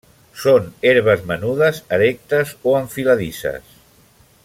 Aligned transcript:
Són 0.43 0.63
herbes 0.91 1.27
menudes 1.33 1.83
erectes 1.99 2.55
o 2.73 2.77
enfiladisses. 2.83 3.81